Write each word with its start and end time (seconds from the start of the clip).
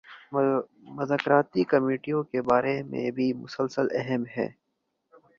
مذاکرتی 0.97 1.63
کمیٹیوں 1.65 2.21
کے 2.23 2.41
بارے 2.43 2.75
میں 2.83 3.09
بھی 3.11 3.31
مسلسل 3.35 3.87
ابہام 3.91 4.23
ہے۔ 4.37 4.47